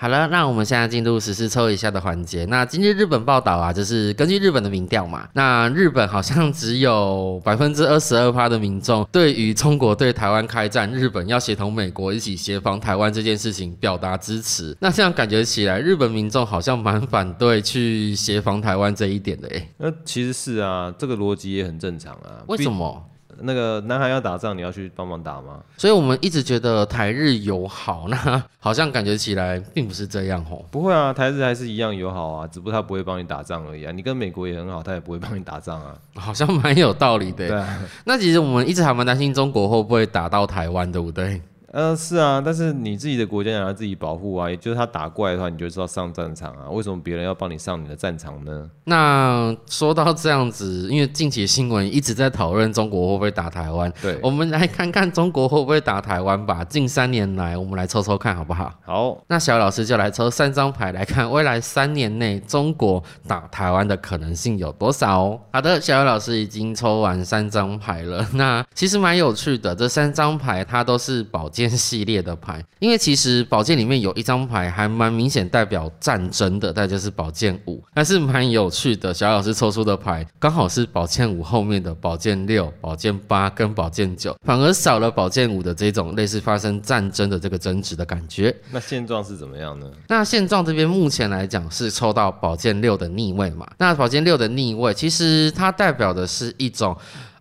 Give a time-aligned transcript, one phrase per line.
[0.00, 2.44] 好了，那我们现在进入实时抽一下的环节。
[2.44, 14.76] 那今日日本报道啊，就是根据日本的民调嘛，那日本好像只有 百分之二十二趴的民众对于中国对台湾开战，日本要协同美国一起协防台湾这件事情表达支持。
[14.78, 19.68] 那这样感觉起来，日本民众好像蛮反对去协防台湾这一点的诶。
[19.78, 22.38] 那其实是啊，这个逻辑也很正常啊。
[22.46, 23.04] 为什么？
[23.40, 25.60] 那个南韩要打仗，你要去帮忙打吗？
[25.76, 30.64] 所以我们一直觉得台日友好，那好像感觉起来并不是这样哦。
[30.70, 33.92] 不会啊，台日还是一样友好啊，只不过他不会帮你打仗而已啊。
[33.92, 35.94] 你跟美国也很好，他也不会帮你打仗啊。
[36.16, 37.48] 好像蛮有道理的。
[37.48, 41.40] 对啊，那其实我们一直还蛮担心中国会不会打到台湾，对不对？
[41.72, 46.68] 呃，是啊，但是你自己的国家要自己保护啊，也就是他打过来的话，你就知道上战场啊。
[46.70, 48.70] 为什么别人要帮你上你的战场呢？
[48.84, 56.64] 那说到这样子，因为近期新闻一直在讨论中国会不会打台湾，对，我们来看看中国会不会打台湾吧。
[56.64, 58.72] 近三年来，我们来抽抽看好不好？
[58.86, 65.40] 好，那小老师就来抽三张牌来看未来三年内中国打台湾的可能性有多少哦。
[65.52, 68.26] 好的，小老师已经抽完三张牌了。
[68.32, 78.68] 那其实蛮有趣的，这三张牌它都是宝剑系列的牌，因为其实宝剑里面有一张牌还蛮明显代表战争的，那就是宝剑五，但是蛮有。
[78.70, 88.54] 趣的小老师抽出的牌刚好是宝剑五后面的宝剑六、宝剑八跟宝剑九，反而少了宝剑五的这种类似发生战争的这个争执的感觉。
[88.70, 89.90] 那现状是怎么样呢？
[90.06, 93.66] 那现状这边目前来讲是抽到宝剑六的逆位嘛？
[93.78, 96.96] 那宝剑六的逆位其实它代表的是一种。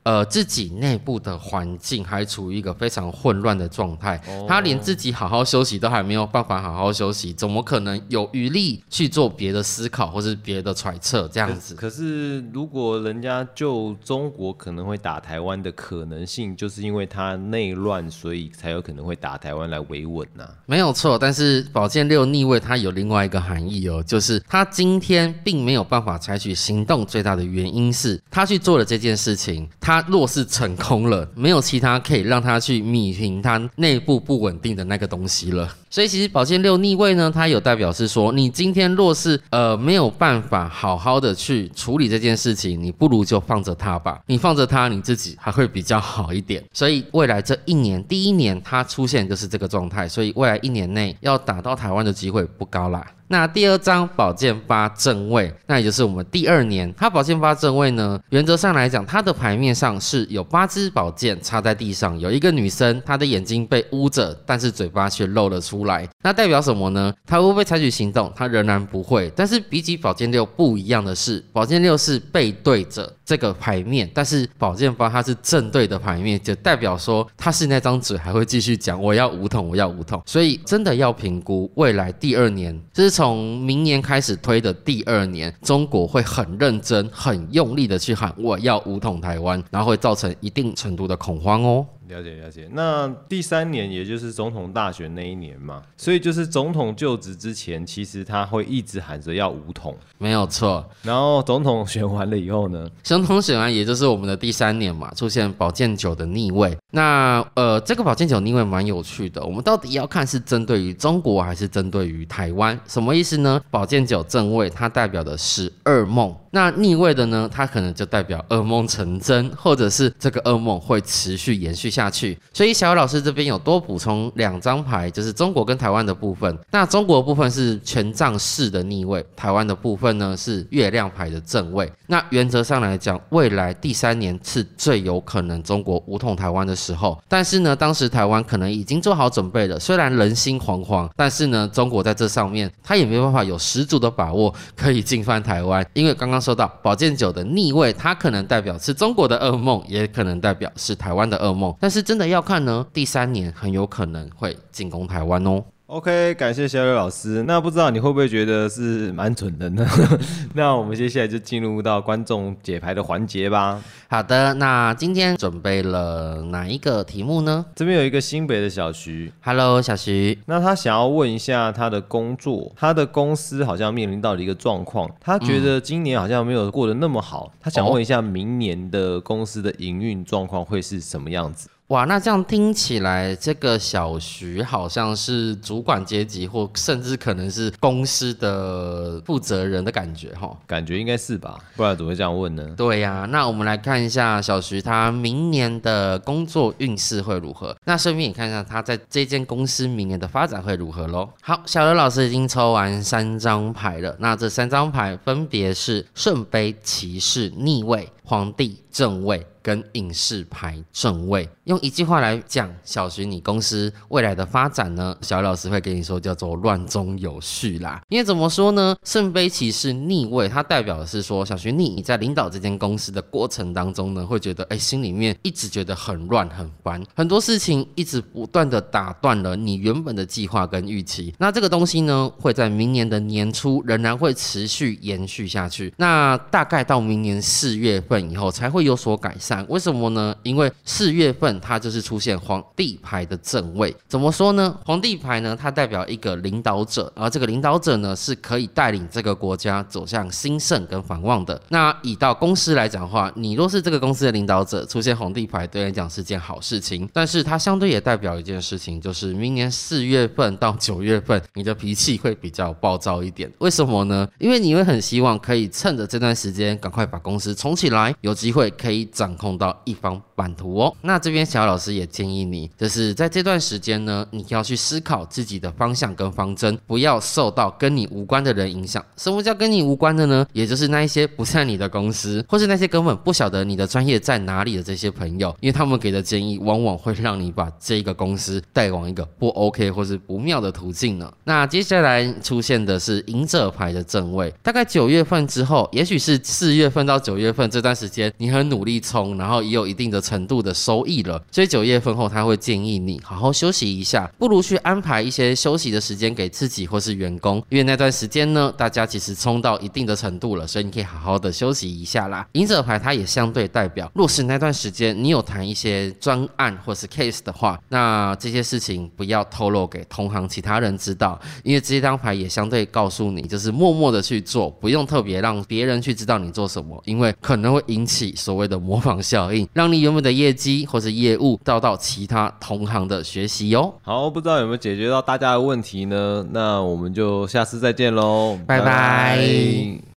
[0.07, 11.75] 呃，自己内部的环境还处于一个非常混乱的状态，他连自己好好休息都还没有办法好好休息，怎么可能有余力去做别的思考或是别的揣测这样子？
[11.75, 20.47] 可是，如果人家就中国可能会打台湾的可能性，就是因为他内乱，所以才有可能会打台湾来维稳呐。
[20.67, 29.96] 没有错，但是宝剑六逆位它有另外一个含义哦，就是他今天并没有办法采取行动，最大的原因是他去做了这件事情，他。
[29.99, 35.67] 他若是成功了，没有其他可以让他去弭平他内部不稳定的那个东西了。
[35.89, 44.19] 所以其实宝剑六逆位呢，它有代表是说，你今天若是呃没有办法好好的去处理这件事情，你不如就放着它吧。
[44.25, 46.63] 你放着它，你自己还会比较好一点。
[46.73, 53.05] 所以未来这一年，第一年它出现就是这个状态，所以未来一年内要打到台湾的机会不高啦。
[53.29, 66.07] 那第二张宝剑八正位，那也就是我们第二年，它宝剑八正位呢，原则上来讲，它的牌面上是有八支宝剑插在地上，有一个女生，她的眼睛被捂着，但是嘴巴却露了出出来。
[66.23, 67.13] 那代表什么呢？
[67.25, 68.31] 他会不会采取行动？
[68.35, 69.31] 他仍然不会。
[69.35, 80.21] 但是比起宝剑六不一样的是，宝剑六是背对着这个牌面，但是宝剑八它是正对的牌面，就代表说它是那张嘴还会继续讲，我要无痛，我要无痛。
[80.25, 83.17] 所以真的要评估未来第二年，就是。
[83.17, 91.83] 从明年开始推的第二年，中国会很认真、很用力的去喊我要武统台湾，然后会造成一定程度的恐慌哦。
[92.07, 100.85] 了解了解，那第三年也就是总统大选那一年嘛，所以就是总统就职之前，其实他会一直喊着要五统，没有错。
[101.03, 106.77] 然后总统选完了以后呢，总统选完也就是我们的第三年嘛，出现宝剑九的逆位。
[106.91, 112.79] 那呃，这个宝剑九逆位蛮有趣的，我们到底要看是针对于中国还是针对于台湾？
[112.87, 113.61] 什么意思呢？
[113.69, 116.35] 宝剑九正位它代表的是噩梦。
[116.57, 117.47] 那逆位的呢？
[117.53, 122.35] 它可能就代表噩梦成真，或者是这个噩梦会持续延续下去。
[122.51, 126.57] 所以小老师这边有多补充两张牌，就是中国跟台湾的部分。
[126.71, 131.87] 那中国部分是权杖四的逆位，台湾的部分呢是月亮牌的正位。
[132.07, 137.21] 那原则上来讲，未来第三年是最有可能中国武统台湾的时候。
[137.27, 146.41] 但是呢，当时台湾可能已经做好准备了，虽然人心惶惶，但是呢，中国在这上面他也没办法有十足的把握可以进犯台湾，因为刚刚。
[146.47, 151.75] 说到宝剑九的逆位，它可能代表是中国的噩梦，也可能代表是台湾的噩梦。
[151.77, 155.61] 但是真的要看呢，第三年很有可能会进攻台湾哦。
[155.87, 157.41] OK，感谢小柳老师。
[157.47, 159.87] 那不知道你会不会觉得是蛮准的呢？
[160.53, 163.81] 那我们接下来就进入到观众解牌的环节吧。
[164.09, 167.65] 好的，那今天准备了哪一个题目呢？
[167.73, 170.37] 这边有一个新北的小徐，Hello，小徐。
[170.47, 181.69] 那他想要问一下他的工作，他的公司好像面临到了一个状况，他觉得今年好像没有过得那么好，他想问一下明年的公司的营运状况会是什么样子？
[181.87, 190.53] 哇，那这样听起来，这个小徐好像是主管阶级，或甚至可能是公司的负责人的感觉哈。
[190.67, 192.73] 感觉应该是吧，不然怎么会这样问呢？
[192.75, 197.73] 对呀，那我们来看一下小徐他明年的工作运势会如何？
[197.85, 201.29] 那顺便也看一下他在这间公司明年的发展会如何喽。
[201.41, 209.47] 好，小刘老师已经抽完三张牌了，那这三张牌分别是圣杯骑士逆位、皇帝正位。
[209.67, 215.13] 跟影视牌正位，用一句话来讲，小徐你公司未来的发展呢？
[215.19, 218.01] 小老师会给你说叫做乱中有序啦。
[218.07, 218.95] 因为怎么说呢？
[219.03, 231.35] 圣杯骑士逆位，它代表的是说，小徐你你在领导这间公司的过程当中呢，会觉得哎，心里面一直觉得很乱很烦，很多事情一直不断的打断了你原本的计划跟预期。
[231.37, 235.93] 那这个东西呢，会在明年的年初仍然会持续延续下去。
[235.97, 239.65] 那大概到明年四月份以后才会有所改善。
[239.69, 240.35] 为什么呢？
[240.43, 243.95] 因为四月份它就是出现皇帝牌的正位。
[244.07, 244.77] 怎么说呢？
[244.85, 251.59] 皇帝牌呢，它代表一个领导者，而这个领导者呢，是可以带领这个国家走向兴盛跟繁旺的。
[251.69, 257.09] 那以到公司来讲的话，你若是这个公司的领导者，出现皇帝牌，对来讲是件好事情。
[257.13, 263.51] 但是它相对也代表一件事情，就是明年四月份到九月份，你的脾气会比较暴躁一点。
[263.59, 264.27] 为什么呢？
[264.37, 269.57] 因为你会很希望可以趁着这段时间，赶快把公司冲起来，有机会可以掌控。
[269.57, 279.03] 到一方版图哦，那这边小老师也建议你，就是在这段时间呢，你要去思考自己的方向跟方针，不要受到跟你无关的人影响。
[279.15, 280.45] 什么叫跟你无关的呢？
[280.53, 291.31] 也就是那一些不在你的公司，或是那些根本不晓得你的专业在哪里的这些朋友，因为他们给的建议往往会让你把这个公司带往一个不 OK 或是不妙的途径呢。
[291.43, 312.47] 那接下来出现的是赢者牌的正位，大概九月份之后，也许是四月份到九月份这段时间，你很努力冲，然后也有一定的程度的收益了，所以九月份后他会建议你好好休息一下，不如去安排一些休息的时间给自己或是员工，因为那段时间呢，大家其实冲到一定的程度了，所以你可以好好的休息一下啦。
[312.53, 329.51] 赢者牌它也相对代表，若是那段时间你有谈一些专案或是 case 的话，那这些事情不要透露给同行其他人知道，因为这张牌也相对告诉你，就是默默的去做，不用特别让别人去知道你做什么，因为可能会引起所谓的模仿效。
[329.51, 333.93] 应， 让你原本的业绩或是业务遭到其他同行的学习哟。
[334.01, 336.45] 好，不知道有没有解决到大家的问题呢？
[336.51, 340.07] 那我们就下次再见喽，拜拜。